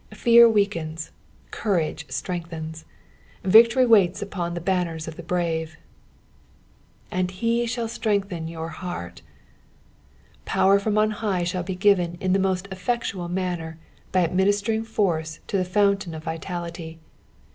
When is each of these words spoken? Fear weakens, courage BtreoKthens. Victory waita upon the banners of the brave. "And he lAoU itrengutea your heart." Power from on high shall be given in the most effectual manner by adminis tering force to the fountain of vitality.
Fear 0.15 0.49
weakens, 0.49 1.11
courage 1.51 2.07
BtreoKthens. 2.07 2.85
Victory 3.43 3.85
waita 3.85 4.23
upon 4.23 4.55
the 4.55 4.59
banners 4.59 5.07
of 5.07 5.15
the 5.15 5.21
brave. 5.21 5.77
"And 7.11 7.29
he 7.29 7.63
lAoU 7.65 7.83
itrengutea 8.15 8.49
your 8.49 8.69
heart." 8.69 9.21
Power 10.43 10.79
from 10.79 10.97
on 10.97 11.11
high 11.11 11.43
shall 11.43 11.61
be 11.61 11.75
given 11.75 12.17
in 12.19 12.33
the 12.33 12.39
most 12.39 12.67
effectual 12.71 13.27
manner 13.29 13.77
by 14.11 14.25
adminis 14.25 14.63
tering 14.65 14.83
force 14.87 15.39
to 15.45 15.55
the 15.55 15.63
fountain 15.65 16.15
of 16.15 16.23
vitality. 16.23 16.97